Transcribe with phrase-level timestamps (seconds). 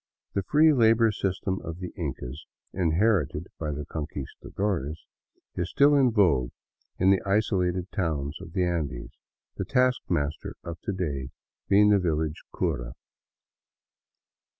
[0.33, 5.05] The free labor system of the Incas, inherited by the Conquistadores,
[5.53, 6.49] is still in vogue
[6.97, 9.11] in the isolated towns of the Andes,
[9.57, 11.29] the taskmaster of to day
[11.69, 12.95] being the village cura.